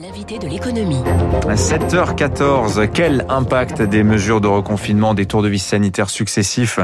L'invité 0.00 0.38
de 0.38 0.46
l'économie. 0.46 1.02
7h14, 1.48 2.88
quel 2.92 3.26
impact 3.28 3.82
des 3.82 4.04
mesures 4.04 4.40
de 4.40 4.46
reconfinement, 4.46 5.12
des 5.12 5.26
tours 5.26 5.42
de 5.42 5.48
vis 5.48 5.58
sanitaires 5.58 6.08
successifs 6.08 6.78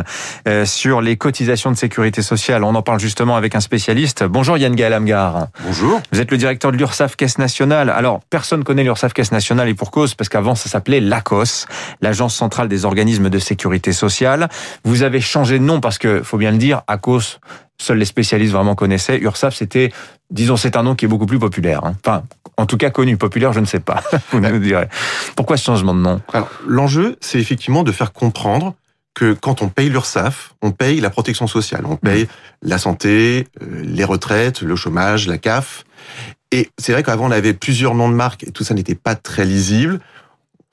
euh, 0.49 0.65
sur 0.65 1.01
les 1.01 1.17
cotisations 1.17 1.71
de 1.71 1.77
sécurité 1.77 2.23
sociale? 2.23 2.65
On 2.65 2.75
en 2.75 2.83
parle 2.83 2.99
justement 2.99 3.37
avec 3.37 3.55
un 3.55 3.61
spécialiste. 3.61 4.25
Bonjour 4.25 4.59
Yann 4.59 4.75
Gaël 4.75 4.95
Amgar. 4.95 5.47
Bonjour. 5.65 6.01
Vous 6.11 6.21
êtes 6.21 6.33
le 6.33 6.37
directeur 6.39 6.73
de 6.73 6.77
l'URSSAF 6.77 7.15
Caisse 7.15 7.39
Nationale. 7.39 7.89
Alors, 7.89 8.21
personne 8.31 8.65
connaît 8.65 8.83
l'URSSAF 8.83 9.13
Caisse 9.13 9.31
Nationale 9.31 9.69
et 9.69 9.75
pour 9.75 9.93
cause, 9.93 10.17
parce 10.17 10.29
qu'avant 10.29 10.57
ça 10.57 10.69
s'appelait 10.69 11.01
l'ACOS, 11.01 11.67
l'Agence 12.01 12.35
Centrale 12.35 12.67
des 12.67 12.85
Organismes 12.85 13.31
de 13.31 13.39
Sécurité 13.39 13.93
Sociale. 13.93 14.49
Vous 14.83 15.05
avez 15.05 15.21
changé 15.21 15.61
de 15.61 15.65
nom 15.65 15.81
parce 15.81 15.99
que, 15.99 16.25
faut 16.25 16.39
bien 16.39 16.51
le 16.51 16.59
dire, 16.59 16.83
ACOS, 16.89 17.39
seuls 17.79 17.99
les 17.99 18.05
spécialistes 18.05 18.53
vraiment 18.53 18.75
connaissaient. 18.75 19.19
URSAF, 19.19 19.55
c'était, 19.55 19.93
disons, 20.31 20.57
c'est 20.57 20.77
un 20.77 20.83
nom 20.83 20.95
qui 20.95 21.05
est 21.05 21.09
beaucoup 21.09 21.27
plus 21.27 21.39
populaire. 21.39 21.85
Hein. 21.85 21.95
Enfin, 22.05 22.25
en 22.57 22.67
tout 22.67 22.77
cas 22.77 22.91
connu, 22.91 23.17
populaire, 23.17 23.53
je 23.53 23.61
ne 23.61 23.67
sais 23.67 23.81
pas. 23.81 24.03
Vous 24.31 24.41
nous 24.41 24.59
direz. 24.59 24.89
Pourquoi 25.37 25.57
ce 25.57 25.65
changement 25.65 25.95
de 25.95 26.01
nom? 26.01 26.21
L'enjeu, 26.67 27.17
c'est 27.21 27.39
effectivement 27.39 27.83
de 27.83 27.93
faire 27.93 28.13
comprendre 28.13 28.75
que 29.15 29.33
quand 29.33 29.63
on 29.63 29.69
paye 29.69 29.89
l'URSSAF, 29.89 30.55
on 30.61 30.73
paye 30.73 31.01
la 31.01 31.09
protection 31.09 31.47
sociale, 31.47 31.85
on 31.87 31.97
paye 31.97 32.27
la 32.63 32.79
santé, 32.79 33.47
euh, 33.63 33.83
les 33.85 34.05
retraites, 34.05 34.61
le 34.63 34.75
chômage, 34.75 35.29
la 35.29 35.39
CAF. 35.39 35.85
Et 36.51 36.71
c'est 36.79 36.93
vrai 36.93 37.05
qu'avant, 37.05 37.27
on 37.27 37.31
avait 37.31 37.55
plusieurs 37.55 37.95
noms 37.95 38.09
de 38.09 38.15
marques 38.15 38.43
et 38.43 38.51
tout 38.51 38.65
ça 38.65 38.75
n'était 38.75 38.97
pas 38.97 39.15
très 39.15 39.45
lisible. 39.45 40.01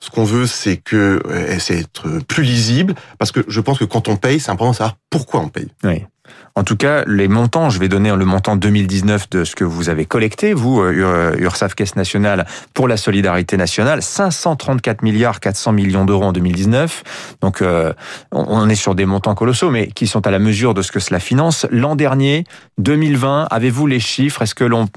Ce 0.00 0.10
qu'on 0.10 0.24
veut, 0.24 0.48
c'est 0.48 0.78
que 0.78 1.22
euh, 1.26 1.58
c'est 1.60 1.78
être 1.78 2.18
plus 2.26 2.42
lisible, 2.42 2.96
parce 3.18 3.30
que 3.30 3.44
je 3.46 3.60
pense 3.60 3.78
que 3.78 3.84
quand 3.84 4.08
on 4.08 4.16
paye, 4.16 4.40
c'est 4.40 4.50
important 4.50 4.72
de 4.72 4.76
savoir 4.76 4.96
pourquoi 5.10 5.40
on 5.40 5.48
paye. 5.48 5.68
Oui. 5.84 6.04
En 6.54 6.64
tout 6.64 6.76
cas, 6.76 7.04
les 7.06 7.28
montants, 7.28 7.70
je 7.70 7.78
vais 7.78 7.88
donner 7.88 8.14
le 8.14 8.24
montant 8.24 8.56
2019 8.56 9.30
de 9.30 9.44
ce 9.44 9.56
que 9.56 9.64
vous 9.64 9.88
avez 9.88 10.04
collecté, 10.04 10.52
vous, 10.52 10.80
euh, 10.80 11.34
URSAF 11.38 11.74
Caisse 11.74 11.96
Nationale, 11.96 12.46
pour 12.74 12.88
la 12.88 12.96
solidarité 12.96 13.56
nationale, 13.56 14.02
534 14.02 15.02
milliards 15.02 15.40
400 15.40 15.72
millions 15.72 16.04
d'euros 16.04 16.24
en 16.24 16.32
2019. 16.32 17.36
Donc, 17.40 17.62
euh, 17.62 17.94
on 18.32 18.68
est 18.68 18.74
sur 18.74 18.94
des 18.94 19.06
montants 19.06 19.34
colossaux, 19.34 19.70
mais 19.70 19.88
qui 19.88 20.06
sont 20.06 20.26
à 20.26 20.30
la 20.30 20.38
mesure 20.38 20.74
de 20.74 20.82
ce 20.82 20.92
que 20.92 21.00
cela 21.00 21.20
finance. 21.20 21.66
L'an 21.70 21.96
dernier, 21.96 22.44
2020, 22.78 23.48
avez-vous 23.50 23.86
les 23.86 24.00
chiffres? 24.00 24.42
Est-ce 24.42 24.54
que 24.54 24.64
l'on, 24.64 24.88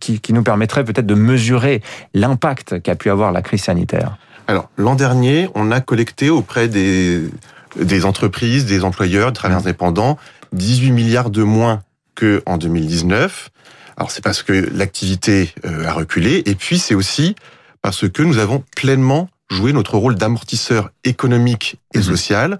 qui, 0.00 0.20
qui 0.20 0.32
nous 0.32 0.42
permettrait 0.42 0.84
peut-être 0.84 1.06
de 1.06 1.14
mesurer 1.14 1.82
l'impact 2.14 2.82
qu'a 2.82 2.96
pu 2.96 3.10
avoir 3.10 3.30
la 3.30 3.42
crise 3.42 3.62
sanitaire? 3.62 4.16
Alors, 4.48 4.68
l'an 4.76 4.96
dernier, 4.96 5.48
on 5.54 5.70
a 5.70 5.80
collecté 5.80 6.28
auprès 6.28 6.66
des 6.66 7.30
des 7.76 8.04
entreprises, 8.04 8.66
des 8.66 8.84
employeurs, 8.84 9.32
des 9.32 9.36
travailleurs 9.36 9.62
mmh. 9.62 9.68
indépendants, 9.68 10.18
18 10.52 10.92
milliards 10.92 11.30
de 11.30 11.42
moins 11.42 11.82
que 12.14 12.42
en 12.46 12.58
2019. 12.58 13.50
Alors 13.96 14.10
c'est 14.10 14.22
parce 14.22 14.42
que 14.42 14.52
l'activité 14.52 15.52
euh, 15.64 15.86
a 15.86 15.92
reculé 15.92 16.42
et 16.46 16.54
puis 16.54 16.78
c'est 16.78 16.94
aussi 16.94 17.34
parce 17.82 18.08
que 18.08 18.22
nous 18.22 18.38
avons 18.38 18.64
pleinement 18.76 19.28
joué 19.50 19.72
notre 19.72 19.96
rôle 19.96 20.14
d'amortisseur 20.14 20.90
économique 21.04 21.76
et 21.94 21.98
mmh. 21.98 22.02
social 22.02 22.58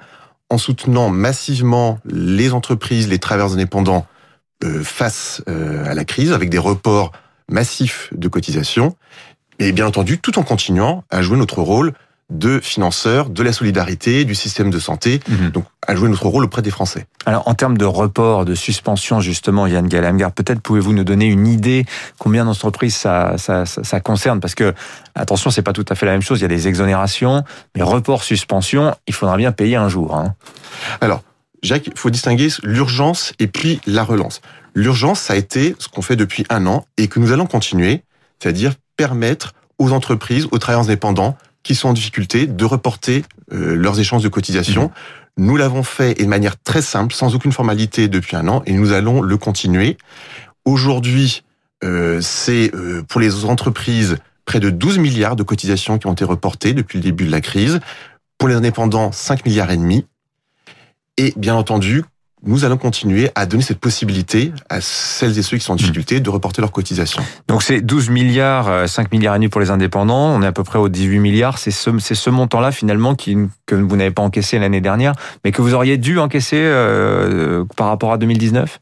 en 0.50 0.58
soutenant 0.58 1.08
massivement 1.10 2.00
les 2.04 2.52
entreprises, 2.52 3.08
les 3.08 3.18
travailleurs 3.18 3.52
indépendants 3.52 4.06
euh, 4.64 4.82
face 4.82 5.42
euh, 5.48 5.84
à 5.86 5.94
la 5.94 6.04
crise 6.04 6.32
avec 6.32 6.50
des 6.50 6.58
reports 6.58 7.12
massifs 7.48 8.10
de 8.12 8.28
cotisations 8.28 8.96
et 9.58 9.72
bien 9.72 9.86
entendu 9.86 10.18
tout 10.18 10.38
en 10.38 10.42
continuant 10.42 11.04
à 11.10 11.22
jouer 11.22 11.36
notre 11.38 11.62
rôle 11.62 11.92
de 12.30 12.60
financeurs, 12.60 13.28
de 13.28 13.42
la 13.42 13.52
solidarité, 13.52 14.24
du 14.24 14.34
système 14.34 14.70
de 14.70 14.78
santé, 14.78 15.20
mhm. 15.28 15.50
donc 15.50 15.64
à 15.86 15.94
jouer 15.96 16.08
notre 16.08 16.26
rôle 16.26 16.44
auprès 16.44 16.62
des 16.62 16.70
Français. 16.70 17.06
Alors 17.26 17.48
en 17.48 17.54
termes 17.54 17.76
de 17.76 17.84
report, 17.84 18.44
de 18.44 18.54
suspension 18.54 19.20
justement, 19.20 19.66
Yann 19.66 19.86
Galamgar, 19.86 20.32
peut-être 20.32 20.60
pouvez-vous 20.60 20.92
nous 20.92 21.04
donner 21.04 21.26
une 21.26 21.46
idée 21.46 21.84
combien 22.18 22.44
d'entreprises 22.44 22.94
ça, 22.96 23.34
ça, 23.36 23.66
ça, 23.66 24.00
concerne? 24.00 24.40
Parce 24.40 24.54
que, 24.54 24.74
attention, 25.14 25.50
c'est 25.50 25.62
pas 25.62 25.72
tout 25.72 25.84
à 25.88 25.94
fait 25.94 26.06
la 26.06 26.12
même 26.12 26.22
chose, 26.22 26.38
il 26.38 26.42
y 26.42 26.44
a 26.44 26.48
des 26.48 26.68
exonérations, 26.68 27.42
mais 27.74 27.82
report, 27.82 28.22
suspension, 28.22 28.94
il 29.06 29.14
faudra 29.14 29.36
bien 29.36 29.52
payer 29.52 29.76
un 29.76 29.88
jour. 29.88 30.14
Hein. 30.14 30.34
Alors, 31.00 31.22
Jacques, 31.62 31.88
il 31.88 31.98
faut 31.98 32.10
distinguer 32.10 32.48
l'urgence 32.62 33.32
et 33.38 33.46
puis 33.46 33.80
la 33.86 34.02
relance. 34.02 34.40
L'urgence, 34.74 35.20
ça 35.20 35.34
a 35.34 35.36
été 35.36 35.74
ce 35.78 35.88
qu'on 35.88 36.02
fait 36.02 36.16
depuis 36.16 36.44
un 36.48 36.66
an 36.66 36.86
et 36.96 37.08
que 37.08 37.18
nous 37.18 37.32
allons 37.32 37.46
continuer, 37.46 38.02
c'est-à-dire 38.38 38.72
permettre 38.96 39.52
aux 39.78 39.92
entreprises, 39.92 40.46
aux 40.52 40.58
travailleurs 40.58 40.84
indépendants, 40.84 41.36
qui 41.70 41.76
sont 41.76 41.90
en 41.90 41.92
difficulté 41.92 42.48
de 42.48 42.64
reporter 42.64 43.22
euh, 43.52 43.76
leurs 43.76 44.00
échanges 44.00 44.24
de 44.24 44.28
cotisation. 44.28 44.86
Mmh. 44.86 45.44
Nous 45.44 45.56
l'avons 45.56 45.84
fait 45.84 46.20
et 46.20 46.24
de 46.24 46.28
manière 46.28 46.60
très 46.60 46.82
simple, 46.82 47.14
sans 47.14 47.36
aucune 47.36 47.52
formalité 47.52 48.08
depuis 48.08 48.34
un 48.34 48.48
an, 48.48 48.64
et 48.66 48.72
nous 48.72 48.90
allons 48.90 49.22
le 49.22 49.36
continuer. 49.36 49.96
Aujourd'hui, 50.64 51.44
euh, 51.84 52.20
c'est 52.20 52.74
euh, 52.74 53.04
pour 53.08 53.20
les 53.20 53.44
entreprises 53.44 54.16
près 54.46 54.58
de 54.58 54.68
12 54.68 54.98
milliards 54.98 55.36
de 55.36 55.44
cotisations 55.44 56.00
qui 56.00 56.08
ont 56.08 56.12
été 56.12 56.24
reportées 56.24 56.74
depuis 56.74 56.98
le 56.98 57.04
début 57.04 57.24
de 57.24 57.30
la 57.30 57.40
crise. 57.40 57.78
Pour 58.36 58.48
les 58.48 58.56
indépendants, 58.56 59.12
5 59.12 59.46
milliards 59.46 59.70
et 59.70 59.76
demi. 59.76 60.04
Et 61.18 61.32
bien 61.36 61.54
entendu, 61.54 62.02
nous 62.42 62.64
allons 62.64 62.78
continuer 62.78 63.30
à 63.34 63.46
donner 63.46 63.62
cette 63.62 63.80
possibilité 63.80 64.52
à 64.70 64.80
celles 64.80 65.38
et 65.38 65.42
ceux 65.42 65.58
qui 65.58 65.64
sont 65.64 65.74
en 65.74 65.76
difficulté 65.76 66.20
de 66.20 66.30
reporter 66.30 66.62
leurs 66.62 66.72
cotisations. 66.72 67.22
Donc 67.48 67.62
c'est 67.62 67.80
12 67.80 68.08
milliards, 68.10 68.88
5 68.88 69.02
euh, 69.02 69.08
milliards 69.12 69.34
et 69.34 69.38
demi 69.38 69.48
pour 69.48 69.60
les 69.60 69.70
indépendants, 69.70 70.34
on 70.34 70.42
est 70.42 70.46
à 70.46 70.52
peu 70.52 70.64
près 70.64 70.78
aux 70.78 70.88
18 70.88 71.18
milliards, 71.18 71.58
c'est 71.58 71.70
ce, 71.70 72.30
montant-là 72.30 72.72
finalement 72.72 73.14
qui, 73.14 73.36
que 73.66 73.74
vous 73.74 73.96
n'avez 73.96 74.10
pas 74.10 74.22
encaissé 74.22 74.58
l'année 74.58 74.80
dernière, 74.80 75.12
mais 75.44 75.52
que 75.52 75.60
vous 75.60 75.74
auriez 75.74 75.98
dû 75.98 76.18
encaisser 76.18 76.60
euh, 76.60 77.64
par 77.76 77.88
rapport 77.88 78.12
à 78.12 78.18
2019 78.18 78.80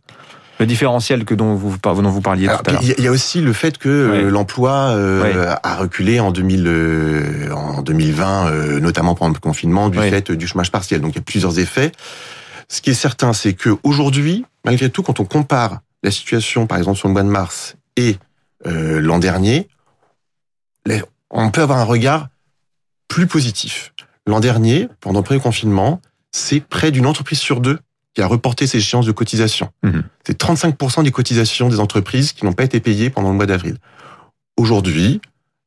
le 0.61 0.67
différentiel 0.67 1.25
que 1.25 1.35
dont 1.35 1.55
vous, 1.55 1.77
dont 1.81 2.03
vous 2.03 2.21
parliez 2.21 2.49
tout 2.49 2.53
à 2.67 2.73
l'heure. 2.73 2.83
Il 2.83 3.05
y 3.05 3.07
a 3.07 3.13
aussi 3.13 3.41
le 3.41 3.53
fait 3.53 3.79
que 3.79 3.89
euh, 3.89 4.29
l'emploi 4.29 4.73
euh, 4.89 5.55
a 5.63 5.77
reculé 5.77 6.19
en, 6.19 6.33
2000, 6.33 7.49
en 7.55 7.83
2020, 7.83 8.81
notamment 8.81 9.15
pendant 9.15 9.35
le 9.35 9.39
confinement, 9.39 9.89
du 9.89 10.01
fait 10.01 10.33
du 10.33 10.49
chômage 10.49 10.73
partiel. 10.73 11.01
Donc 11.01 11.13
il 11.13 11.17
y 11.17 11.21
a 11.21 11.23
plusieurs 11.23 11.61
effets. 11.61 11.93
Ce 12.69 12.81
qui 12.81 12.91
est 12.91 12.95
certain, 12.95 13.33
c'est 13.33 13.55
que 13.55 13.77
aujourd'hui, 13.83 14.45
malgré 14.65 14.91
tout, 14.91 15.03
quand 15.03 15.21
on 15.21 15.25
compare 15.25 15.81
la 16.03 16.11
situation, 16.11 16.67
par 16.67 16.79
exemple, 16.79 16.99
sur 16.99 17.09
le 17.09 17.15
mois 17.15 17.23
de 17.23 17.29
mars 17.29 17.77
et 17.97 18.19
euh, 18.67 19.01
l'an 19.01 19.19
dernier, 19.19 19.69
on 21.31 21.51
peut 21.51 21.63
avoir 21.63 21.79
un 21.79 21.85
regard 21.85 22.29
plus 23.09 23.27
positif. 23.27 23.93
L'an 24.27 24.41
dernier, 24.41 24.89
pendant 25.01 25.21
le 25.21 25.25
premier 25.25 25.41
confinement, 25.41 26.01
c'est 26.33 26.61
près 26.61 26.91
d'une 26.91 27.07
entreprise 27.07 27.39
sur 27.39 27.61
deux 27.61 27.79
qui 28.15 28.23
a 28.23 28.27
reporté 28.27 28.67
ses 28.67 28.79
échéances 28.79 29.07
de 29.07 29.13
cotisation. 29.13 29.71
Mmh. 29.83 30.01
C'est 30.27 30.41
35% 30.41 31.05
des 31.05 31.11
cotisations 31.11 31.69
des 31.69 31.81
entreprises 31.81 32.33
qui 32.33 32.45
n'ont 32.45 32.53
pas 32.53 32.65
été 32.65 32.81
payées 32.81 33.11
pendant 33.11 33.31
le 33.31 33.37
mois 33.37 33.47
d'avril. 33.47 33.77
Aujourd'hui, 34.57 35.21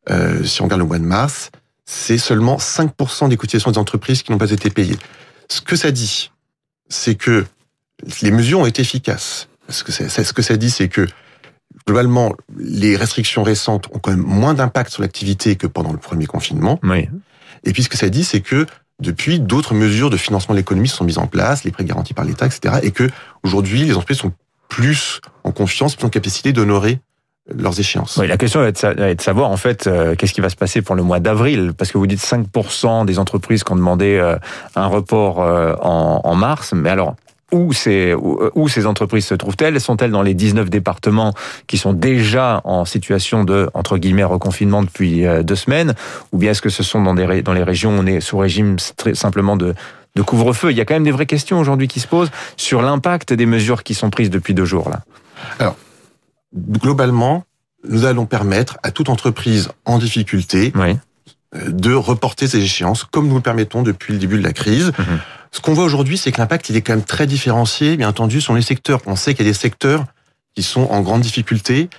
euh, 0.10 0.44
si 0.44 0.62
on 0.62 0.66
regarde 0.66 0.82
le 0.82 0.88
mois 0.88 1.00
de 1.00 1.04
mars, 1.04 1.52
c'est 1.86 2.18
seulement 2.18 2.58
5% 2.58 3.30
des 3.30 3.38
cotisations 3.38 3.72
des 3.72 3.78
entreprises 3.78 4.24
qui 4.24 4.32
n'ont 4.32 4.38
pas 4.38 4.52
été 4.52 4.70
payées. 4.70 4.98
Ce 5.50 5.62
que 5.62 5.76
ça 5.76 5.92
dit, 5.92 6.31
c'est 6.92 7.16
que 7.16 7.46
les 8.22 8.32
mesures 8.32 8.60
ont 8.60 8.66
été 8.66 8.82
efficaces. 8.82 9.48
Ce 9.70 9.84
que, 9.84 9.92
ce 9.92 10.34
que 10.34 10.42
ça 10.42 10.58
dit, 10.58 10.70
c'est 10.70 10.90
que 10.90 11.08
globalement, 11.88 12.34
les 12.58 12.96
restrictions 12.96 13.44
récentes 13.44 13.88
ont 13.94 14.00
quand 14.00 14.12
même 14.12 14.22
moins 14.22 14.54
d'impact 14.54 14.92
sur 14.92 15.02
l'activité 15.02 15.56
que 15.56 15.68
pendant 15.68 15.92
le 15.92 15.98
premier 15.98 16.26
confinement. 16.26 16.80
Oui. 16.84 17.08
Et 17.64 17.74
puis 17.74 17.84
ce 17.84 17.90
que 17.90 17.98
ça 17.98 18.10
dit, 18.10 18.24
c'est 18.24 18.42
que 18.42 18.66
depuis, 19.00 19.40
d'autres 19.40 19.74
mesures 19.74 20.10
de 20.10 20.18
financement 20.18 20.54
de 20.54 20.60
l'économie 20.60 20.88
sont 20.88 21.04
mises 21.04 21.18
en 21.18 21.28
place, 21.28 21.64
les 21.64 21.72
prêts 21.72 21.86
garantis 21.86 22.14
par 22.14 22.26
l'État, 22.26 22.46
etc. 22.46 22.80
Et 22.84 22.92
que 22.92 23.10
aujourd'hui, 23.44 23.84
les 23.84 23.94
entreprises 23.94 24.18
sont 24.18 24.34
plus 24.68 25.22
en 25.44 25.52
confiance, 25.52 25.96
plus 25.96 26.06
en 26.06 26.10
capacité 26.10 26.54
d'honorer 26.54 27.00
leurs 27.50 27.80
échéances. 27.80 28.18
Oui, 28.18 28.28
la 28.28 28.38
question 28.38 28.64
est 28.64 28.84
de 28.84 29.22
savoir 29.22 29.50
en 29.50 29.58
fait 29.58 29.88
euh, 29.88 30.16
qu'est-ce 30.16 30.34
qui 30.34 30.42
va 30.42 30.50
se 30.50 30.56
passer 30.56 30.82
pour 30.82 30.96
le 30.96 31.04
mois 31.04 31.20
d'avril, 31.20 31.74
parce 31.76 31.92
que 31.92 31.98
vous 31.98 32.08
dites 32.08 32.20
5% 32.20 33.06
des 33.06 33.20
entreprises 33.20 33.64
qui 33.64 33.72
ont 33.72 33.76
demandé 33.76 34.18
euh, 34.18 34.38
un 34.76 34.88
report 34.88 35.42
euh, 35.42 35.74
en, 35.82 36.22
en, 36.24 36.36
mars, 36.36 36.74
mais 36.76 36.90
alors 36.90 37.16
où 37.52 37.74
ces, 37.74 38.14
où 38.14 38.70
ces 38.70 38.86
entreprises 38.86 39.26
se 39.26 39.36
trouvent-elles? 39.36 39.82
Sont-elles 39.82 40.12
dans 40.12 40.22
les 40.22 40.34
19 40.34 40.70
départements 40.70 41.34
qui 41.68 41.78
sont 41.78 41.92
déjà 41.92 42.62
en 42.64 42.86
situation 42.86 43.44
de, 43.44 43.70
entre 43.74 43.98
guillemets, 43.98 44.24
reconfinement 44.24 44.84
depuis 44.84 45.26
deux 45.44 45.58
semaines? 45.58 45.94
Ou 46.32 46.38
bien 46.38 46.52
est-ce 46.52 46.62
que 46.62 46.70
ce 46.70 46.82
sont 46.82 47.04
dans, 47.04 47.14
des, 47.14 47.42
dans 47.42 47.52
les 47.52 47.64
régions 47.64 47.90
où 47.90 48.00
on 48.00 48.06
est 48.06 48.22
sous 48.22 48.38
régime 48.38 48.78
très 48.96 49.16
simplement 49.16 49.58
de, 49.58 49.76
de 50.16 50.22
couvre-feu? 50.22 50.72
Il 50.72 50.78
y 50.78 50.82
a 50.82 50.86
quand 50.86 50.94
même 50.94 51.04
des 51.04 51.12
vraies 51.12 51.26
questions 51.26 51.60
aujourd'hui 51.60 51.90
qui 51.90 52.00
se 52.00 52.08
posent 52.08 52.32
sur 52.56 52.82
l'impact 52.82 53.34
des 53.34 53.46
mesures 53.46 53.84
qui 53.84 53.96
sont 53.96 54.10
prises 54.10 54.30
depuis 54.30 54.54
deux 54.54 54.64
jours. 54.64 54.90
là. 54.90 55.02
Alors, 55.60 55.76
globalement, 56.56 57.46
nous 57.88 58.06
allons 58.06 58.26
permettre 58.26 58.78
à 58.84 58.92
toute 58.92 59.10
entreprise 59.10 59.70
en 59.86 59.98
difficulté 59.98 60.72
euh, 60.78 61.70
de 61.70 61.94
reporter 61.94 62.48
ses 62.48 62.60
échéances, 62.60 63.04
comme 63.04 63.28
nous 63.28 63.36
le 63.36 63.42
permettons 63.42 63.82
depuis 63.82 64.14
le 64.14 64.20
début 64.20 64.38
de 64.38 64.44
la 64.44 64.54
crise. 64.54 64.92
Mhm. 64.98 65.20
Ce 65.52 65.60
qu'on 65.60 65.74
voit 65.74 65.84
aujourd'hui, 65.84 66.18
c'est 66.18 66.32
que 66.32 66.40
l'impact, 66.40 66.70
il 66.70 66.76
est 66.76 66.82
quand 66.82 66.94
même 66.94 67.04
très 67.04 67.28
différencié, 67.28 67.98
bien 67.98 68.10
entendu, 68.10 68.40
sur 68.40 68.54
les 68.54 68.62
secteurs. 68.62 69.02
On 69.06 69.16
sait 69.16 69.34
qu'il 69.34 69.46
y 69.46 69.50
a 69.50 69.52
des 69.52 69.58
secteurs 69.58 70.06
qui 70.56 70.64
sont 70.64 70.88
en 70.90 71.02
grande 71.02 71.22
difficulté 71.22 71.90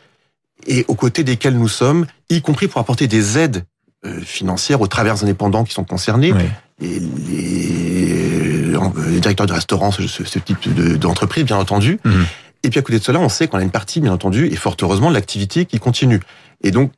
et 0.66 0.84
aux 0.88 0.94
côtés 0.94 1.24
desquels 1.24 1.58
nous 1.58 1.68
sommes, 1.68 2.06
y 2.30 2.40
compris 2.40 2.68
pour 2.68 2.80
apporter 2.80 3.08
des 3.08 3.38
aides 3.38 3.64
euh, 4.04 4.20
financières 4.20 4.80
aux 4.80 4.86
travers 4.86 5.22
indépendants 5.22 5.64
qui 5.64 5.74
sont 5.74 5.84
concernés. 5.84 6.32
Et 6.80 7.00
les, 7.00 8.72
directeurs 9.20 9.46
de 9.46 9.52
restaurants, 9.52 9.92
ce, 9.92 10.38
type 10.38 10.98
d'entreprise, 10.98 11.44
bien 11.44 11.58
entendu. 11.58 11.98
Mhm. 12.04 12.26
Et 12.62 12.70
puis 12.70 12.78
à 12.78 12.82
côté 12.82 12.98
de 12.98 13.04
cela, 13.04 13.20
on 13.20 13.28
sait 13.28 13.48
qu'on 13.48 13.58
a 13.58 13.62
une 13.62 13.70
partie, 13.70 14.00
bien 14.00 14.12
entendu, 14.12 14.46
et 14.46 14.56
fort 14.56 14.76
heureusement, 14.80 15.08
de 15.08 15.14
l'activité 15.14 15.66
qui 15.66 15.78
continue. 15.78 16.20
Et 16.62 16.70
donc, 16.70 16.92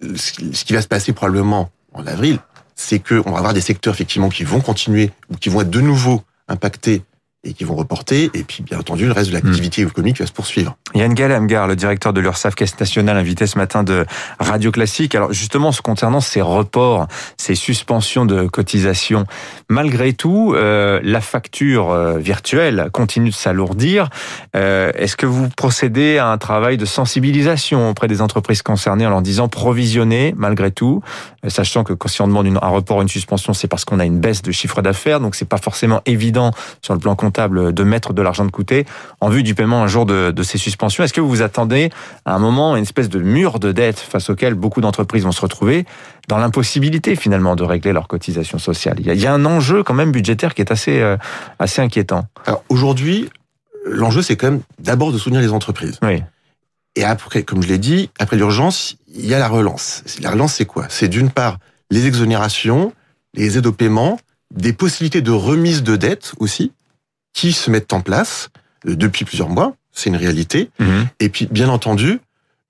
ce 0.00 0.64
qui 0.64 0.72
va 0.72 0.82
se 0.82 0.88
passer 0.88 1.12
probablement 1.12 1.70
en 1.92 2.06
avril, 2.06 2.38
c'est 2.74 2.98
qu'on 2.98 3.30
va 3.30 3.38
avoir 3.38 3.54
des 3.54 3.60
secteurs 3.60 3.94
effectivement 3.94 4.28
qui 4.28 4.44
vont 4.44 4.60
continuer 4.60 5.10
ou 5.30 5.36
qui 5.36 5.48
vont 5.48 5.60
être 5.60 5.70
de 5.70 5.80
nouveau 5.80 6.22
impactés 6.48 7.02
et 7.44 7.52
qui 7.52 7.64
vont 7.64 7.74
reporter. 7.74 8.30
Et 8.34 8.42
puis, 8.42 8.62
bien 8.62 8.78
entendu, 8.78 9.06
le 9.06 9.12
reste 9.12 9.30
de 9.30 9.34
l'activité 9.34 9.84
hmm. 9.84 9.88
économique 9.88 10.18
va 10.18 10.26
se 10.26 10.32
poursuivre. 10.32 10.76
Yann 10.94 11.12
Galamgar, 11.12 11.66
le 11.66 11.76
directeur 11.76 12.12
de 12.12 12.20
l'URSAF 12.20 12.54
Caisse 12.54 12.78
nationale, 12.80 13.16
invité 13.16 13.46
ce 13.46 13.58
matin 13.58 13.82
de 13.82 14.06
Radio 14.38 14.70
Classique. 14.70 15.14
Alors, 15.14 15.32
justement, 15.32 15.72
ce 15.72 15.82
concernant 15.82 16.20
ces 16.20 16.40
reports, 16.40 17.06
ces 17.36 17.54
suspensions 17.54 18.24
de 18.24 18.46
cotisation, 18.46 19.26
malgré 19.68 20.12
tout, 20.12 20.54
euh, 20.54 21.00
la 21.02 21.20
facture 21.20 21.90
euh, 21.90 22.18
virtuelle 22.18 22.88
continue 22.92 23.30
de 23.30 23.34
s'alourdir. 23.34 24.08
Euh, 24.56 24.92
Est-ce 24.94 25.16
que 25.16 25.26
vous 25.26 25.48
procédez 25.48 26.18
à 26.18 26.28
un 26.28 26.38
travail 26.38 26.76
de 26.78 26.86
sensibilisation 26.86 27.90
auprès 27.90 28.08
des 28.08 28.22
entreprises 28.22 28.62
concernées 28.62 29.06
en 29.06 29.10
leur 29.10 29.22
disant 29.22 29.48
provisionner, 29.48 30.34
malgré 30.36 30.70
tout, 30.70 31.02
sachant 31.48 31.84
que 31.84 31.92
si 32.08 32.22
on 32.22 32.28
demande 32.28 32.46
un 32.46 32.68
report, 32.68 33.02
une 33.02 33.08
suspension, 33.08 33.52
c'est 33.52 33.68
parce 33.68 33.84
qu'on 33.84 33.98
a 33.98 34.04
une 34.04 34.20
baisse 34.20 34.42
de 34.42 34.52
chiffre 34.52 34.82
d'affaires, 34.82 35.20
donc 35.20 35.34
c'est 35.34 35.48
pas 35.48 35.58
forcément 35.58 36.00
évident 36.06 36.52
sur 36.80 36.94
le 36.94 37.00
plan 37.00 37.16
comptable 37.16 37.33
de 37.38 37.84
mettre 37.84 38.12
de 38.12 38.22
l'argent 38.22 38.44
de 38.44 38.50
côté 38.50 38.86
en 39.20 39.28
vue 39.28 39.42
du 39.42 39.54
paiement 39.54 39.82
un 39.82 39.86
jour 39.86 40.06
de, 40.06 40.42
ces 40.42 40.58
suspensions. 40.58 41.04
Est-ce 41.04 41.12
que 41.12 41.20
vous 41.20 41.28
vous 41.28 41.42
attendez 41.42 41.90
à 42.24 42.34
un 42.34 42.38
moment 42.38 42.74
à 42.74 42.78
une 42.78 42.82
espèce 42.82 43.08
de 43.08 43.20
mur 43.20 43.58
de 43.58 43.72
dette 43.72 43.98
face 43.98 44.30
auquel 44.30 44.54
beaucoup 44.54 44.80
d'entreprises 44.80 45.24
vont 45.24 45.32
se 45.32 45.40
retrouver 45.40 45.86
dans 46.28 46.38
l'impossibilité 46.38 47.16
finalement 47.16 47.56
de 47.56 47.64
régler 47.64 47.92
leurs 47.92 48.08
cotisations 48.08 48.58
sociales? 48.58 48.96
Il 48.98 49.12
y, 49.12 49.26
a, 49.26 49.32
un 49.32 49.44
enjeu 49.44 49.82
quand 49.82 49.94
même 49.94 50.12
budgétaire 50.12 50.54
qui 50.54 50.62
est 50.62 50.70
assez, 50.70 51.00
euh, 51.00 51.16
assez 51.58 51.80
inquiétant. 51.82 52.26
Alors 52.46 52.62
aujourd'hui, 52.68 53.30
l'enjeu 53.84 54.22
c'est 54.22 54.36
quand 54.36 54.50
même 54.50 54.60
d'abord 54.78 55.12
de 55.12 55.18
soutenir 55.18 55.40
les 55.40 55.52
entreprises. 55.52 55.98
Oui. 56.02 56.22
Et 56.96 57.04
après, 57.04 57.42
comme 57.42 57.62
je 57.62 57.68
l'ai 57.68 57.78
dit, 57.78 58.10
après 58.20 58.36
l'urgence, 58.36 58.96
il 59.12 59.26
y 59.26 59.34
a 59.34 59.38
la 59.38 59.48
relance. 59.48 60.04
La 60.20 60.30
relance, 60.30 60.54
c'est 60.54 60.64
quoi? 60.64 60.86
C'est 60.88 61.08
d'une 61.08 61.30
part 61.30 61.58
les 61.90 62.06
exonérations, 62.06 62.92
les 63.34 63.58
aides 63.58 63.66
au 63.66 63.72
paiement, 63.72 64.18
des 64.54 64.72
possibilités 64.72 65.20
de 65.20 65.32
remise 65.32 65.82
de 65.82 65.96
dette 65.96 66.32
aussi 66.38 66.72
qui 67.34 67.52
se 67.52 67.70
mettent 67.70 67.92
en 67.92 68.00
place 68.00 68.48
euh, 68.86 68.96
depuis 68.96 69.26
plusieurs 69.26 69.50
mois, 69.50 69.74
c'est 69.92 70.08
une 70.08 70.16
réalité. 70.16 70.70
Mhm. 70.78 71.08
Et 71.20 71.28
puis, 71.28 71.46
bien 71.50 71.68
entendu, 71.68 72.20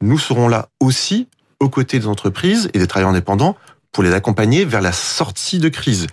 nous 0.03 0.19
serons 0.19 0.49
là 0.49 0.69
aussi 0.81 1.29
aux 1.61 1.69
côtés 1.69 2.01
des 2.01 2.09
entreprises 2.09 2.69
et 2.75 2.79
des 2.79 2.87
travailleurs 2.89 3.11
indépendants 3.11 3.57
pour 3.93 4.03
les 4.03 4.13
accompagner 4.13 4.65
vers 4.65 4.81
la 4.81 4.93
sortie 4.93 5.61
de 5.61 5.69
crise. 5.69 6.09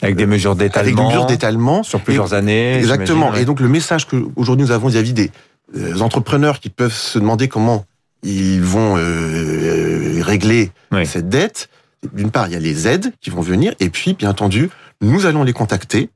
Avec 0.00 0.16
des 0.16 0.26
mesures 0.26 0.56
d'étalement. 0.56 0.80
Avec 0.80 0.96
des 0.96 1.02
mesures 1.02 1.26
d'étalement. 1.26 1.82
Sur 1.82 2.00
plusieurs 2.00 2.32
années. 2.32 2.76
Exactement. 2.78 3.34
Et 3.34 3.44
donc, 3.44 3.60
le 3.60 3.68
message 3.68 4.06
que 4.06 4.16
aujourd'hui 4.36 4.64
nous 4.64 4.70
avons 4.70 4.88
vis-à-vis 4.88 5.12
des 5.12 5.30
euh, 5.76 6.00
entrepreneurs 6.00 6.60
qui 6.60 6.70
peuvent 6.70 6.94
se 6.94 7.18
demander 7.18 7.48
comment 7.48 7.84
ils 8.22 8.62
vont 8.62 8.96
euh, 8.96 10.22
régler 10.22 10.72
cette 11.04 11.28
dette, 11.28 11.68
d'une 12.12 12.30
part, 12.30 12.48
il 12.48 12.52
y 12.54 12.56
a 12.56 12.60
les 12.60 12.88
aides 12.88 13.12
qui 13.20 13.30
vont 13.30 13.40
venir, 13.40 13.74
et 13.80 13.90
puis, 13.90 14.14
bien 14.14 14.30
entendu, 14.30 14.70
nous 15.00 15.26
allons 15.26 15.44
les 15.44 15.52
contacter 15.52 16.10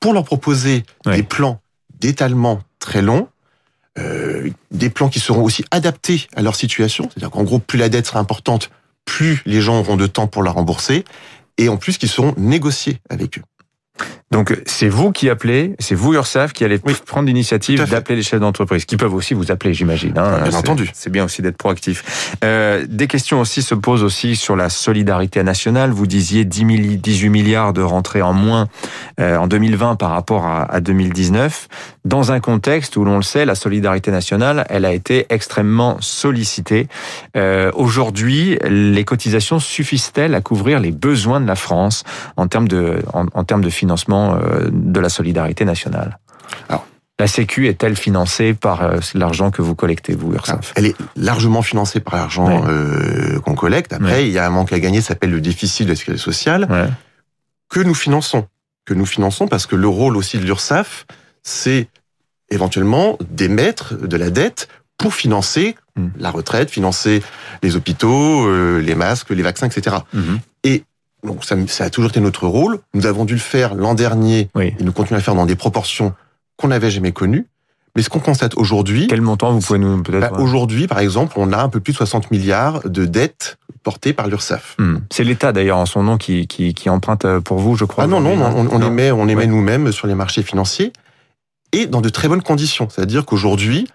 pour 0.00 0.12
leur 0.12 0.24
proposer 0.24 0.84
des 1.04 1.22
plans 1.22 1.60
d'étalement 1.98 2.60
très 2.78 3.02
longs, 3.02 3.28
euh, 3.98 4.50
des 4.70 4.90
plans 4.90 5.08
qui 5.08 5.20
seront 5.20 5.42
aussi 5.42 5.64
adaptés 5.70 6.26
à 6.36 6.42
leur 6.42 6.54
situation. 6.54 7.08
C'est-à-dire 7.10 7.30
qu'en 7.30 7.44
gros, 7.44 7.58
plus 7.58 7.78
la 7.78 7.88
dette 7.88 8.06
sera 8.06 8.20
importante, 8.20 8.70
plus 9.04 9.42
les 9.46 9.60
gens 9.60 9.78
auront 9.78 9.96
de 9.96 10.06
temps 10.06 10.26
pour 10.26 10.42
la 10.42 10.50
rembourser, 10.50 11.04
et 11.58 11.68
en 11.68 11.76
plus 11.76 11.96
qui 11.96 12.08
seront 12.08 12.34
négociés 12.36 13.00
avec 13.08 13.38
eux. 13.38 13.42
Donc 14.32 14.60
c'est 14.66 14.88
vous 14.88 15.12
qui 15.12 15.30
appelez, 15.30 15.76
c'est 15.78 15.94
vous 15.94 16.14
URSAF 16.14 16.52
qui 16.52 16.64
allez 16.64 16.78
prendre 16.78 17.28
l'initiative 17.28 17.88
d'appeler 17.88 18.16
les 18.16 18.22
chefs 18.22 18.40
d'entreprise, 18.40 18.84
qui 18.84 18.96
peuvent 18.96 19.14
aussi 19.14 19.34
vous 19.34 19.52
appeler, 19.52 19.72
j'imagine. 19.72 20.18
Hein, 20.18 20.40
bien 20.48 20.58
entendu. 20.58 20.90
C'est 20.94 21.10
bien 21.10 21.24
aussi 21.24 21.42
d'être 21.42 21.56
proactif. 21.56 22.34
Euh, 22.42 22.84
des 22.88 23.06
questions 23.06 23.40
aussi 23.40 23.62
se 23.62 23.76
posent 23.76 24.02
aussi 24.02 24.34
sur 24.34 24.56
la 24.56 24.68
solidarité 24.68 25.44
nationale. 25.44 25.90
Vous 25.92 26.08
disiez 26.08 26.44
10 26.44 26.64
18 26.98 27.28
milliards 27.28 27.72
de 27.72 27.82
rentrées 27.82 28.20
en 28.20 28.32
moins 28.32 28.66
euh, 29.20 29.36
en 29.36 29.46
2020 29.46 29.94
par 29.94 30.10
rapport 30.10 30.44
à, 30.44 30.64
à 30.64 30.80
2019, 30.80 31.68
dans 32.04 32.32
un 32.32 32.40
contexte 32.40 32.96
où 32.96 33.04
l'on 33.04 33.16
le 33.16 33.22
sait, 33.22 33.44
la 33.44 33.54
solidarité 33.54 34.10
nationale, 34.10 34.66
elle 34.68 34.84
a 34.84 34.92
été 34.92 35.26
extrêmement 35.30 35.98
sollicitée. 36.00 36.88
Euh, 37.36 37.70
Aujourd'hui, 37.74 38.58
les 38.68 39.04
cotisations 39.04 39.60
suffisent-elles 39.60 40.34
à 40.34 40.40
couvrir 40.40 40.80
les 40.80 40.90
besoins 40.90 41.40
de 41.40 41.46
la 41.46 41.56
France 41.56 42.02
en 42.36 42.48
termes 42.48 42.68
de, 42.68 43.02
en, 43.12 43.26
en 43.32 43.44
termes 43.44 43.62
de 43.62 43.70
financement 43.70 44.15
euh, 44.16 44.68
de 44.70 45.00
la 45.00 45.08
solidarité 45.08 45.64
nationale. 45.64 46.18
Alors, 46.68 46.86
la 47.18 47.26
Sécu 47.26 47.68
est-elle 47.68 47.96
financée 47.96 48.54
par 48.54 48.82
euh, 48.82 48.98
l'argent 49.14 49.50
que 49.50 49.62
vous 49.62 49.74
collectez, 49.74 50.14
vous, 50.14 50.34
URSAF 50.34 50.72
Elle 50.76 50.86
est 50.86 50.96
largement 51.16 51.62
financée 51.62 52.00
par 52.00 52.16
l'argent 52.16 52.64
euh, 52.68 53.40
qu'on 53.40 53.54
collecte. 53.54 53.92
Après, 53.92 54.26
il 54.26 54.32
y 54.32 54.38
a 54.38 54.46
un 54.46 54.50
manque 54.50 54.72
à 54.72 54.80
gagner, 54.80 55.00
ça 55.00 55.08
s'appelle 55.08 55.30
le 55.30 55.40
déficit 55.40 55.86
de 55.86 55.92
la 55.92 55.96
sécurité 55.96 56.22
sociale, 56.22 56.90
que 57.68 57.80
nous 57.80 57.94
finançons. 57.94 58.46
Que 58.84 58.94
nous 58.94 59.06
finançons 59.06 59.48
parce 59.48 59.66
que 59.66 59.74
le 59.74 59.88
rôle 59.88 60.16
aussi 60.16 60.38
de 60.38 60.44
l'URSSAF, 60.44 61.06
c'est 61.42 61.88
éventuellement 62.50 63.18
d'émettre 63.28 63.96
de 63.96 64.16
la 64.16 64.30
dette 64.30 64.68
pour 64.96 65.12
financer 65.12 65.74
hmm. 65.96 66.08
la 66.18 66.30
retraite, 66.30 66.70
financer 66.70 67.22
les 67.62 67.74
hôpitaux, 67.74 68.48
les 68.78 68.94
masques, 68.94 69.30
les 69.30 69.42
vaccins, 69.42 69.66
etc. 69.66 69.96
Donc 71.24 71.44
ça, 71.44 71.56
ça, 71.66 71.84
a 71.84 71.90
toujours 71.90 72.10
été 72.10 72.20
notre 72.20 72.46
rôle. 72.46 72.78
Nous 72.94 73.06
avons 73.06 73.24
dû 73.24 73.34
le 73.34 73.40
faire 73.40 73.74
l'an 73.74 73.94
dernier 73.94 74.48
et 74.60 74.74
nous 74.80 74.92
continuons 74.92 75.16
à 75.16 75.20
le 75.20 75.24
faire 75.24 75.34
dans 75.34 75.46
des 75.46 75.56
proportions 75.56 76.14
qu'on 76.56 76.68
n'avait 76.68 76.90
jamais 76.90 77.12
connues. 77.12 77.46
Mais 77.96 78.02
ce 78.02 78.10
qu'on 78.10 78.20
constate 78.20 78.56
aujourd'hui... 78.56 79.06
Quel 79.08 79.22
montant 79.22 79.52
vous 79.52 79.60
pouvez 79.60 79.78
nous 79.78 80.02
peut-être... 80.02 80.32
Bah, 80.32 80.38
aujourd'hui, 80.38 80.86
par 80.86 80.98
exemple, 80.98 81.34
on 81.36 81.52
a 81.52 81.58
un 81.58 81.70
peu 81.70 81.80
plus 81.80 81.92
de 81.92 81.96
60 81.96 82.30
milliards 82.30 82.86
de 82.86 83.06
dettes 83.06 83.56
portées 83.82 84.12
par 84.12 84.26
l'URSSAF. 84.26 84.76
Hmm. 84.78 84.98
C'est 85.10 85.24
l'État 85.24 85.52
d'ailleurs 85.52 85.78
en 85.78 85.86
son 85.86 86.02
nom 86.02 86.18
qui, 86.18 86.46
qui, 86.46 86.74
qui, 86.74 86.90
emprunte 86.90 87.26
pour 87.38 87.58
vous, 87.58 87.74
je 87.74 87.86
crois. 87.86 88.04
Ah 88.04 88.06
non, 88.06 88.20
non, 88.20 88.34
on, 88.34 88.68
on 88.70 88.82
émet, 88.82 89.10
on 89.12 89.28
émet 89.28 89.46
nous-mêmes 89.46 89.92
sur 89.92 90.06
les 90.06 90.14
marchés 90.14 90.42
financiers 90.42 90.92
et 91.72 91.86
dans 91.86 92.00
de 92.00 92.08
très 92.08 92.28
bonnes 92.28 92.42
conditions. 92.42 92.88
C'est-à-dire 92.90 93.24
qu'aujourd'hui, 93.24 93.88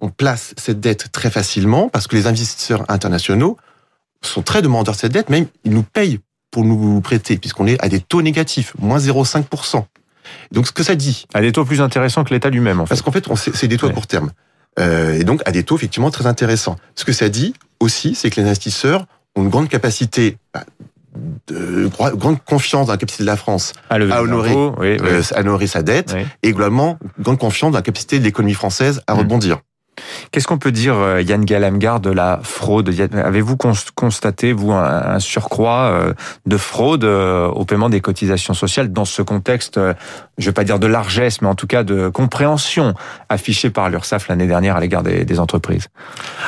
on 0.00 0.10
place 0.10 0.54
cette 0.56 0.80
dette 0.80 1.10
très 1.12 1.30
facilement 1.30 1.88
parce 1.88 2.06
que 2.06 2.16
les 2.16 2.26
investisseurs 2.26 2.84
internationaux 2.88 3.56
sont 4.22 4.42
très 4.42 4.62
demandeurs 4.62 4.94
de 4.94 4.98
cette 4.98 5.12
dette, 5.12 5.30
même 5.30 5.46
ils 5.64 5.72
nous 5.72 5.82
payent 5.82 6.20
pour 6.56 6.64
nous 6.64 7.02
prêter, 7.02 7.36
puisqu'on 7.36 7.66
est 7.66 7.78
à 7.84 7.90
des 7.90 8.00
taux 8.00 8.22
négatifs, 8.22 8.72
moins 8.78 8.96
0,5%. 8.96 9.84
Donc 10.52 10.66
ce 10.66 10.72
que 10.72 10.82
ça 10.82 10.94
dit... 10.94 11.26
À 11.34 11.42
des 11.42 11.52
taux 11.52 11.66
plus 11.66 11.82
intéressants 11.82 12.24
que 12.24 12.32
l'État 12.32 12.48
lui-même, 12.48 12.80
en 12.80 12.86
fait. 12.86 12.88
Parce 12.88 13.02
qu'en 13.02 13.12
fait, 13.12 13.28
c'est 13.52 13.68
des 13.68 13.76
taux 13.76 13.88
à 13.88 13.92
court 13.92 14.06
terme. 14.06 14.30
Euh, 14.78 15.12
et 15.12 15.24
donc 15.24 15.42
à 15.44 15.52
des 15.52 15.64
taux 15.64 15.76
effectivement 15.76 16.10
très 16.10 16.24
intéressants. 16.24 16.76
Ce 16.94 17.04
que 17.04 17.12
ça 17.12 17.28
dit 17.28 17.52
aussi, 17.78 18.14
c'est 18.14 18.30
que 18.30 18.40
les 18.40 18.46
investisseurs 18.46 19.04
ont 19.34 19.42
une 19.42 19.50
grande 19.50 19.68
capacité 19.68 20.38
bah, 20.54 20.64
de 21.48 21.90
grande 22.14 22.42
confiance 22.42 22.86
dans 22.86 22.94
la 22.94 22.98
capacité 22.98 23.24
de 23.24 23.26
la 23.26 23.36
France 23.36 23.74
à, 23.90 23.96
honorer, 24.22 24.54
euh, 24.56 25.22
à 25.34 25.40
honorer 25.40 25.66
sa 25.66 25.82
dette 25.82 26.16
et 26.42 26.52
globalement 26.52 26.98
grande 27.20 27.38
confiance 27.38 27.72
dans 27.72 27.78
la 27.78 27.82
capacité 27.82 28.18
de 28.18 28.24
l'économie 28.24 28.54
française 28.54 29.02
à 29.06 29.14
mmh. 29.14 29.28
Qu'est-ce 30.30 30.46
qu'on 30.46 30.58
peut 30.58 30.72
dire, 30.72 30.96
euh, 30.96 31.22
Yann 31.22 31.44
Galamgar, 31.44 32.00
de 32.00 32.10
la 32.10 32.40
fraude? 32.42 32.92
Avez-vous 33.12 33.56
constaté, 33.94 34.52
vous, 34.52 34.72
un 34.72 35.18
surcroît 35.18 35.90
euh, 35.90 36.12
de 36.46 36.56
fraude 36.56 37.04
euh, 37.04 37.46
au 37.48 37.64
paiement 37.64 37.88
des 37.88 38.00
cotisations 38.00 38.54
sociales 38.54 38.92
dans 38.92 39.04
ce 39.04 39.22
contexte, 39.22 39.76
je 39.76 40.42
ne 40.42 40.46
vais 40.46 40.52
pas 40.52 40.64
dire 40.64 40.78
de 40.78 40.86
largesse, 40.86 41.42
mais 41.42 41.48
en 41.48 41.54
tout 41.54 41.66
cas 41.66 41.84
de 41.84 42.08
compréhension 42.08 42.94
affichée 43.28 43.70
par 43.70 43.90
l'URSSAF 43.90 44.28
l'année 44.28 44.46
dernière 44.46 44.76
à 44.76 44.80
l'égard 44.80 45.02
des, 45.02 45.40
entreprises? 45.40 45.88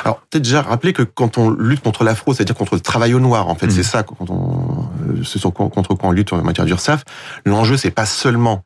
Alors, 0.04 0.20
peut-être 0.30 0.44
déjà 0.44 0.62
rappeler 0.62 0.92
que 0.92 1.02
quand 1.02 1.36
on 1.36 1.50
lutte 1.50 1.82
contre 1.82 2.04
la 2.04 2.14
fraude, 2.14 2.36
c'est-à-dire 2.36 2.56
contre 2.56 2.74
le 2.74 2.80
travail 2.80 3.12
au 3.14 3.20
noir, 3.20 3.48
en 3.48 3.54
fait, 3.54 3.70
c'est 3.70 3.80
mmh. 3.80 3.84
ça, 3.84 4.02
quand 4.02 4.30
on, 4.30 4.88
ce 5.22 5.46
contre 5.48 5.94
quoi 5.94 6.08
on 6.08 6.12
lutte 6.12 6.32
en 6.32 6.42
matière 6.42 6.66
d'URSSAF, 6.66 7.04
l'enjeu, 7.44 7.76
c'est 7.76 7.90
pas 7.90 8.06
seulement 8.06 8.64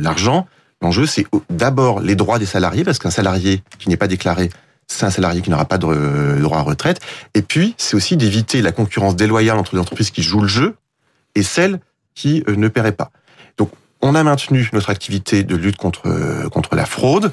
l'argent, 0.00 0.46
L'enjeu, 0.82 1.06
c'est 1.06 1.26
d'abord 1.50 2.00
les 2.00 2.14
droits 2.14 2.38
des 2.38 2.46
salariés, 2.46 2.84
parce 2.84 2.98
qu'un 2.98 3.10
salarié 3.10 3.62
qui 3.78 3.88
n'est 3.88 3.96
pas 3.96 4.08
déclaré, 4.08 4.50
c'est 4.88 5.06
un 5.06 5.10
salarié 5.10 5.42
qui 5.42 5.50
n'aura 5.50 5.64
pas 5.64 5.78
de 5.78 6.38
droit 6.40 6.58
à 6.58 6.62
retraite. 6.62 7.00
Et 7.34 7.42
puis, 7.42 7.74
c'est 7.78 7.96
aussi 7.96 8.16
d'éviter 8.16 8.62
la 8.62 8.72
concurrence 8.72 9.16
déloyale 9.16 9.58
entre 9.58 9.74
les 9.74 9.80
entreprises 9.80 10.10
qui 10.10 10.22
jouent 10.22 10.42
le 10.42 10.48
jeu 10.48 10.76
et 11.34 11.42
celles 11.42 11.80
qui 12.14 12.44
euh, 12.48 12.56
ne 12.56 12.68
paieraient 12.68 12.92
pas. 12.92 13.10
Donc, 13.56 13.70
on 14.00 14.14
a 14.14 14.22
maintenu 14.22 14.68
notre 14.72 14.90
activité 14.90 15.42
de 15.42 15.56
lutte 15.56 15.76
contre, 15.76 16.06
euh, 16.06 16.48
contre 16.48 16.74
la 16.76 16.86
fraude. 16.86 17.32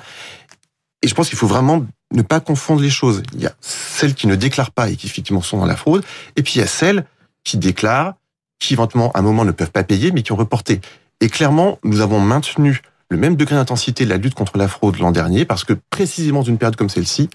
Et 1.02 1.08
je 1.08 1.14
pense 1.14 1.30
qu'il 1.30 1.38
faut 1.38 1.48
vraiment 1.48 1.86
ne 2.14 2.22
pas 2.22 2.40
confondre 2.40 2.82
les 2.82 2.90
choses. 2.90 3.24
Il 3.34 3.42
y 3.42 3.48
a 3.48 3.54
celles 3.60 4.16
qui 4.16 4.28
ne 4.28 4.36
déclarent 4.36 4.72
pas 4.72 4.90
et 4.90 4.96
qui 4.96 5.08
effectivement 5.08 5.42
sont 5.42 5.58
dans 5.58 5.66
la 5.66 5.76
fraude, 5.76 6.04
et 6.36 6.44
puis 6.44 6.54
il 6.56 6.60
y 6.60 6.64
a 6.64 6.68
celles 6.68 7.06
qui 7.44 7.58
déclarent, 7.58 8.14
qui 8.60 8.74
éventuellement 8.74 9.12
à 9.12 9.20
un 9.20 9.22
moment 9.22 9.44
ne 9.44 9.52
peuvent 9.52 9.72
pas 9.72 9.84
payer, 9.84 10.12
mais 10.12 10.22
qui 10.22 10.32
ont 10.32 10.38
reporté. 10.38 10.80
Et 11.20 11.30
clairement, 11.30 11.80
nous 11.84 12.00
avons 12.00 12.20
maintenu 12.20 12.82
le 13.10 13.18
même 13.18 13.36
degré 13.36 13.56
d'intensité 13.56 14.06
de 14.06 14.10
la 14.10 14.18
lutte 14.18 14.34
contre 14.34 14.58
la 14.58 14.68
fraude 14.68 14.98
l'an 15.00 15.12
dernier, 15.12 15.46
parce 15.46 15.64
que 15.64 15.74
précisément 15.90 16.40
dans 16.40 16.46
une 16.46 16.58
période 16.58 16.76
comme 16.76 16.90
celle-ci, 16.90 17.30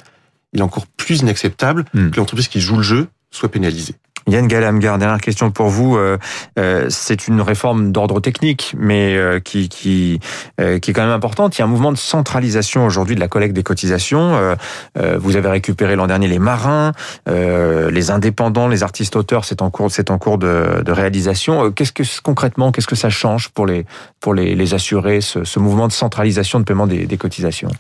il 0.53 0.61
est 0.61 0.63
encore 0.63 0.87
plus 0.87 1.21
inacceptable 1.21 1.85
hmm. 1.95 2.11
que 2.11 2.17
l'entreprise 2.17 2.49
qui 2.49 2.61
joue 2.61 2.77
le 2.77 2.83
jeu 2.83 3.09
soit 3.31 3.51
pénalisée. 3.51 3.95
Yann 4.29 4.47
Galamgar, 4.47 4.99
dernière 4.99 5.21
question 5.21 5.51
pour 5.51 5.69
vous. 5.69 5.97
Euh, 5.97 6.19
euh, 6.59 6.87
c'est 6.91 7.29
une 7.29 7.41
réforme 7.41 7.93
d'ordre 7.93 8.21
technique, 8.21 8.75
mais 8.79 9.17
euh, 9.17 9.41
qui 9.41 9.69
qui 9.69 10.21
qui 10.59 10.91
est 10.91 10.93
quand 10.93 11.03
même 11.03 11.11
importante. 11.11 11.57
Il 11.57 11.61
y 11.61 11.63
a 11.63 11.65
un 11.65 11.69
mouvement 11.69 11.93
de 11.93 11.97
centralisation 11.97 12.85
aujourd'hui 12.85 13.15
de 13.15 13.21
la 13.21 13.29
collecte 13.29 13.55
des 13.55 13.63
cotisations. 13.63 14.57
vous 14.97 15.37
avez 15.37 15.49
récupéré 15.49 15.97
l'an 15.97 16.07
dernier 16.07 16.27
les 16.27 16.39
marins, 16.39 16.93
les 17.27 18.11
indépendants, 18.11 18.69
les 18.69 18.83
artistes 18.83 19.17
auteurs. 19.17 19.45
C'est 19.45 19.63
en 19.63 19.71
cours, 19.71 19.91
c'est 19.91 20.11
en 20.11 20.19
cours 20.19 20.39
de, 20.39 20.83
de 20.85 20.93
réalisation. 20.93 21.71
Qu'est-ce 21.71 21.93
que 21.93 22.03
concrètement, 22.23 22.73
qu'est-ce 22.73 22.87
que 22.87 22.97
ça 22.97 23.11
change 23.11 23.51
pour 23.51 23.67
les 23.67 23.87
pour 24.21 24.35
les, 24.35 24.55
les 24.55 24.75
assurés 24.75 25.21
ce, 25.21 25.45
ce, 25.45 25.59
mouvement 25.59 25.87
de 25.87 25.93
centralisation 25.93 26.59
de 26.59 26.65
paiement 26.65 26.87
des, 26.87 27.07
des 27.07 27.17
cotisations? 27.17 27.71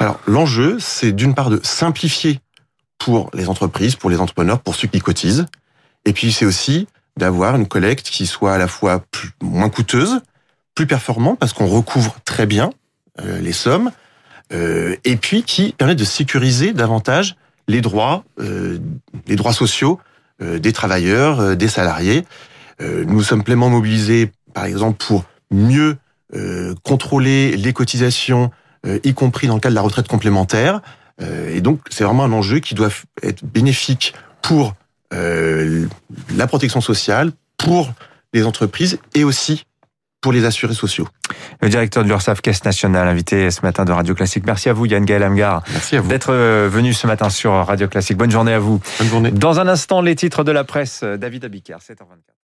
Alors 0.00 0.20
l'enjeu, 0.26 0.76
c'est 0.78 1.12
d'une 1.12 1.34
part 1.34 1.50
de 1.50 1.60
simplifier 1.62 2.40
pour 2.98 3.30
les 3.34 3.48
entreprises, 3.48 3.96
pour 3.96 4.10
les 4.10 4.20
entrepreneurs, 4.20 4.60
pour 4.60 4.74
ceux 4.74 4.88
qui 4.88 5.00
cotisent. 5.00 5.46
Et 6.04 6.12
puis 6.12 6.32
c'est 6.32 6.44
aussi 6.44 6.86
d'avoir 7.16 7.56
une 7.56 7.66
collecte 7.66 8.08
qui 8.08 8.26
soit 8.26 8.54
à 8.54 8.58
la 8.58 8.68
fois 8.68 9.04
moins 9.42 9.68
coûteuse, 9.68 10.20
plus 10.74 10.86
performante 10.86 11.38
parce 11.38 11.52
qu'on 11.52 11.66
recouvre 11.66 12.16
très 12.24 12.46
bien 12.46 12.70
euh, 13.20 13.40
les 13.40 13.52
sommes, 13.52 13.90
euh, 14.52 14.96
et 15.04 15.16
puis 15.16 15.42
qui 15.42 15.72
permet 15.72 15.94
de 15.94 16.04
sécuriser 16.04 16.72
davantage 16.72 17.36
les 17.66 17.80
droits, 17.80 18.24
euh, 18.40 18.78
les 19.26 19.36
droits 19.36 19.52
sociaux 19.52 20.00
euh, 20.40 20.60
des 20.60 20.72
travailleurs, 20.72 21.40
euh, 21.40 21.54
des 21.56 21.66
salariés. 21.66 22.24
Euh, 22.80 23.04
nous 23.04 23.24
sommes 23.24 23.42
pleinement 23.42 23.70
mobilisés, 23.70 24.30
par 24.54 24.66
exemple, 24.66 25.04
pour 25.04 25.24
mieux 25.50 25.96
contrôler 26.82 27.56
les 27.56 27.72
cotisations, 27.72 28.50
y 29.02 29.14
compris 29.14 29.46
dans 29.46 29.54
le 29.54 29.60
cas 29.60 29.70
de 29.70 29.74
la 29.74 29.80
retraite 29.80 30.08
complémentaire. 30.08 30.82
et 31.22 31.62
donc, 31.62 31.80
c'est 31.88 32.04
vraiment 32.04 32.24
un 32.24 32.32
enjeu 32.32 32.58
qui 32.58 32.74
doit 32.74 32.90
être 33.22 33.42
bénéfique 33.46 34.12
pour 34.42 34.74
la 35.12 36.46
protection 36.46 36.80
sociale 36.80 37.32
pour 37.56 37.92
les 38.32 38.44
entreprises 38.44 38.98
et 39.14 39.24
aussi 39.24 39.64
pour 40.20 40.32
les 40.32 40.44
assurés 40.44 40.74
sociaux. 40.74 41.06
Le 41.62 41.68
directeur 41.68 42.02
de 42.02 42.08
l'URSSAF 42.08 42.40
Caisse 42.40 42.64
Nationale, 42.64 43.06
invité 43.06 43.50
ce 43.50 43.62
matin 43.62 43.84
de 43.84 43.92
Radio 43.92 44.14
Classique. 44.14 44.44
Merci 44.46 44.68
à 44.68 44.72
vous, 44.72 44.86
Yann 44.86 45.04
Gaël 45.04 45.22
Amgar. 45.22 45.62
Merci 45.72 45.96
à 45.96 46.00
vous. 46.00 46.08
D'être 46.08 46.32
euh, 46.32 46.68
venu 46.70 46.92
ce 46.92 47.06
matin 47.06 47.30
sur 47.30 47.52
Radio 47.52 47.86
Classique. 47.86 48.16
Bonne 48.16 48.30
journée 48.30 48.52
à 48.52 48.58
vous. 48.58 48.80
Bonne 48.98 49.08
journée. 49.08 49.30
Dans 49.30 49.60
un 49.60 49.68
instant, 49.68 50.00
les 50.00 50.16
titres 50.16 50.42
de 50.42 50.50
la 50.50 50.64
presse, 50.64 51.04
David 51.04 51.44
Abicard, 51.44 51.80
7h24. 51.80 52.34